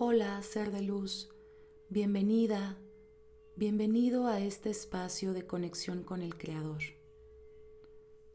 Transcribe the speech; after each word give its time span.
Hola, 0.00 0.40
ser 0.42 0.70
de 0.70 0.80
luz, 0.80 1.28
bienvenida, 1.88 2.78
bienvenido 3.56 4.28
a 4.28 4.38
este 4.38 4.70
espacio 4.70 5.32
de 5.32 5.44
conexión 5.44 6.04
con 6.04 6.22
el 6.22 6.38
Creador. 6.38 6.82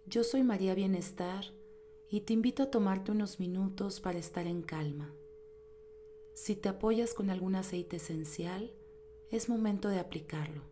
Yo 0.05 0.26
soy 0.26 0.44
María 0.44 0.76
Bienestar 0.76 1.46
y 2.10 2.20
te 2.20 2.34
invito 2.34 2.63
a 2.63 2.70
tomarte 2.70 3.13
unos 3.13 3.39
minutos 3.39 4.02
para 4.02 4.20
estar 4.20 4.46
en 4.46 4.62
calma. 4.62 5.15
Si 6.36 6.57
te 6.57 6.68
apoyas 6.68 7.14
con 7.14 7.30
algún 7.30 7.55
aceite 7.55 7.95
esencial, 7.95 8.73
es 9.32 9.48
momento 9.48 9.88
de 9.88 10.00
aplicarlo. 10.00 10.64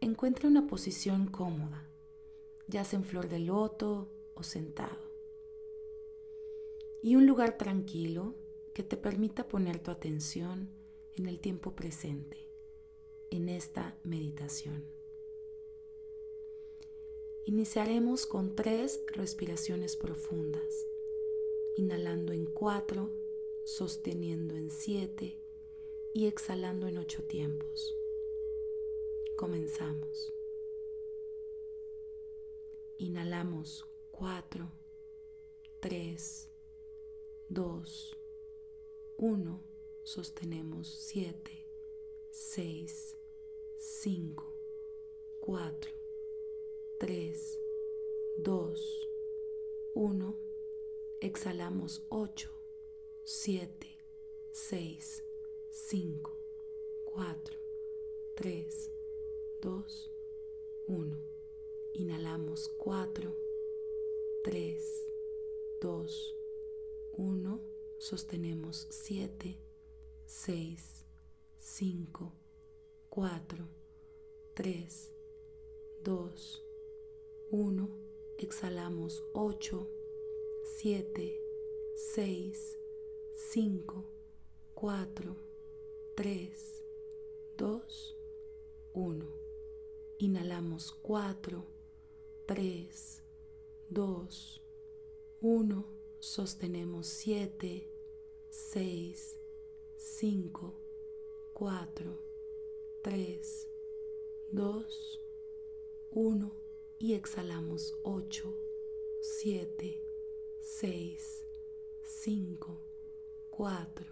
Encuentra 0.00 0.48
una 0.48 0.66
posición 0.66 1.26
cómoda, 1.26 1.86
ya 2.66 2.82
sea 2.84 2.98
en 2.98 3.04
flor 3.04 3.28
de 3.28 3.40
loto 3.40 4.10
o 4.34 4.42
sentado. 4.42 5.07
Y 7.02 7.16
un 7.16 7.26
lugar 7.26 7.56
tranquilo 7.56 8.34
que 8.74 8.82
te 8.82 8.96
permita 8.96 9.48
poner 9.48 9.78
tu 9.80 9.90
atención 9.90 10.68
en 11.16 11.26
el 11.26 11.40
tiempo 11.40 11.74
presente, 11.74 12.48
en 13.30 13.48
esta 13.48 13.96
meditación. 14.04 14.84
Iniciaremos 17.44 18.26
con 18.26 18.54
tres 18.54 19.00
respiraciones 19.12 19.96
profundas, 19.96 20.86
inhalando 21.76 22.32
en 22.32 22.46
cuatro, 22.46 23.10
sosteniendo 23.64 24.54
en 24.54 24.70
siete 24.70 25.38
y 26.12 26.26
exhalando 26.26 26.86
en 26.88 26.98
ocho 26.98 27.22
tiempos. 27.24 27.94
Comenzamos. 29.36 30.32
Inhalamos 32.98 33.86
cuatro, 34.10 34.68
tres, 35.80 36.50
dos, 37.48 38.16
uno. 39.16 39.60
Sostenemos 40.02 40.88
siete, 40.88 41.66
seis, 42.30 43.14
cinco, 43.76 44.54
cuatro, 45.40 45.92
tres, 46.98 47.58
dos, 48.38 49.08
uno. 49.94 50.34
Exhalamos 51.20 52.02
ocho, 52.08 52.50
siete, 53.24 53.88
seis, 54.50 55.22
5, 55.80 56.36
4, 57.04 57.56
3, 58.34 58.90
2, 59.62 60.10
1. 60.86 61.16
Inhalamos 61.94 62.68
4, 62.76 63.34
3, 64.42 65.06
2, 65.80 66.36
1. 67.18 67.60
Sostenemos 67.98 68.86
7, 68.90 69.58
6, 70.24 71.04
5, 71.58 72.32
4, 73.10 73.68
3, 74.54 75.12
2, 76.04 76.62
1. 77.50 77.88
Exhalamos 78.38 79.24
8, 79.34 79.88
7, 80.80 81.40
6, 82.14 82.78
5, 83.50 84.04
4, 84.76 85.36
3, 86.14 86.84
2, 87.56 88.16
1. 88.94 89.26
Inhalamos 90.20 90.92
4, 91.02 91.64
3, 92.46 93.22
2, 93.90 94.62
1. 95.40 95.97
Sostenemos 96.20 97.06
7, 97.06 97.88
6, 98.50 99.36
5, 99.96 100.74
4, 101.54 102.18
3, 103.02 103.68
2, 104.50 105.22
1 106.10 106.56
y 106.98 107.14
exhalamos 107.14 107.96
8, 108.02 108.52
7, 109.20 110.02
6, 110.60 111.44
5, 112.02 112.80
4, 113.50 114.06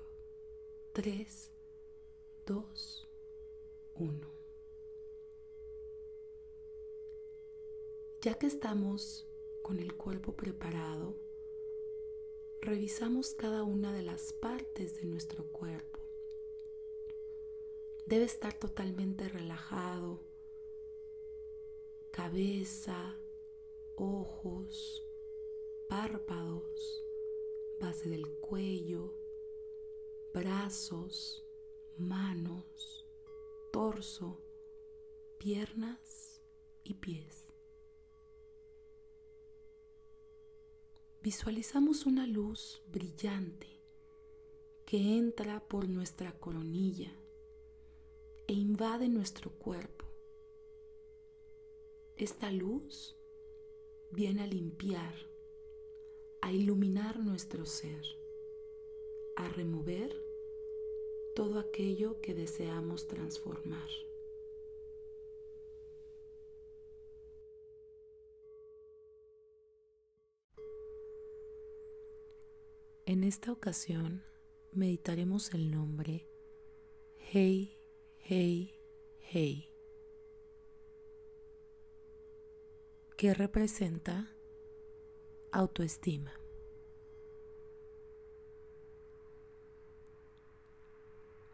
3, 0.92 1.50
2, 2.46 3.08
1. 3.96 4.30
Ya 8.20 8.38
que 8.38 8.46
estamos 8.46 9.26
con 9.62 9.80
el 9.80 9.96
cuerpo 9.96 10.36
preparado, 10.36 11.25
revisamos 12.66 13.32
cada 13.32 13.62
una 13.62 13.92
de 13.92 14.02
las 14.02 14.32
partes 14.32 15.00
de 15.00 15.06
nuestro 15.06 15.44
cuerpo. 15.52 16.00
Debe 18.06 18.24
estar 18.24 18.54
totalmente 18.54 19.28
relajado, 19.28 20.20
cabeza, 22.10 23.16
ojos, 23.94 25.06
párpados, 25.88 27.04
base 27.80 28.08
del 28.08 28.28
cuello, 28.40 29.14
brazos, 30.34 31.46
manos, 31.96 33.06
torso, 33.70 34.40
piernas 35.38 36.42
y 36.82 36.94
pies. 36.94 37.45
Visualizamos 41.26 42.06
una 42.06 42.24
luz 42.24 42.80
brillante 42.86 43.66
que 44.86 45.18
entra 45.18 45.58
por 45.58 45.88
nuestra 45.88 46.30
coronilla 46.38 47.10
e 48.46 48.52
invade 48.52 49.08
nuestro 49.08 49.50
cuerpo. 49.50 50.04
Esta 52.16 52.52
luz 52.52 53.16
viene 54.12 54.44
a 54.44 54.46
limpiar, 54.46 55.16
a 56.42 56.52
iluminar 56.52 57.18
nuestro 57.18 57.66
ser, 57.66 58.06
a 59.34 59.48
remover 59.48 60.16
todo 61.34 61.58
aquello 61.58 62.20
que 62.20 62.34
deseamos 62.34 63.08
transformar. 63.08 63.90
En 73.16 73.24
esta 73.24 73.50
ocasión 73.50 74.22
meditaremos 74.72 75.54
el 75.54 75.70
nombre 75.70 76.28
Hey, 77.16 77.78
Hey, 78.18 78.78
Hey, 79.20 79.70
que 83.16 83.32
representa 83.32 84.30
autoestima. 85.50 86.30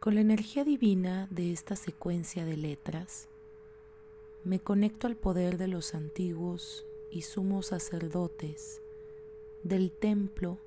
Con 0.01 0.17
la 0.17 0.21
energía 0.21 0.65
divina 0.65 1.29
de 1.31 1.53
esta 1.53 1.77
secuencia 1.77 2.45
de 2.45 2.57
letras, 2.57 3.29
me 4.43 4.59
conecto 4.59 5.07
al 5.07 5.15
poder 5.15 5.59
de 5.59 5.69
los 5.69 5.95
antiguos 5.95 6.85
y 7.13 7.23
sumos 7.23 7.67
sacerdotes 7.67 8.83
del 9.63 9.93
templo 9.93 10.59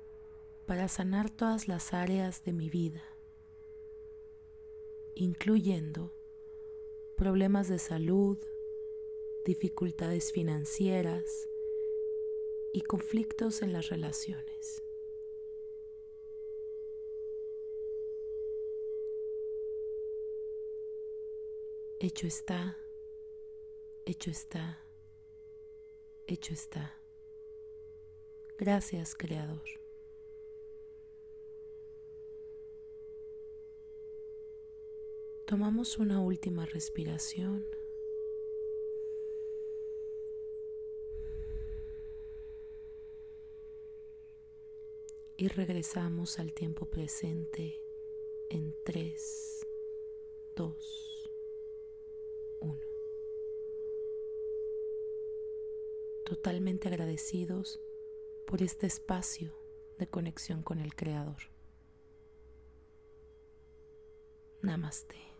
para 0.66 0.88
sanar 0.88 1.30
todas 1.30 1.68
las 1.68 1.94
áreas 1.94 2.44
de 2.44 2.52
mi 2.52 2.68
vida, 2.68 3.04
incluyendo 5.14 6.12
problemas 7.16 7.68
de 7.68 7.78
salud, 7.78 8.36
dificultades 9.44 10.32
financieras 10.32 11.48
y 12.72 12.82
conflictos 12.82 13.62
en 13.62 13.72
las 13.72 13.88
relaciones. 13.88 14.82
Hecho 22.00 22.26
está, 22.26 22.76
hecho 24.04 24.30
está, 24.30 24.84
hecho 26.26 26.52
está. 26.52 27.00
Gracias, 28.58 29.14
Creador. 29.14 29.85
Tomamos 35.46 35.98
una 35.98 36.20
última 36.20 36.66
respiración. 36.66 37.64
Y 45.36 45.46
regresamos 45.48 46.40
al 46.40 46.52
tiempo 46.52 46.86
presente 46.86 47.80
en 48.50 48.74
3, 48.84 49.66
2, 50.56 51.06
totalmente 56.24 56.88
agradecidos 56.88 57.80
por 58.48 58.62
este 58.62 58.86
espacio 58.86 59.52
de 59.98 60.08
conexión 60.08 60.62
con 60.62 60.80
el 60.80 60.94
Creador. 60.94 61.36
Namaste. 64.62 65.35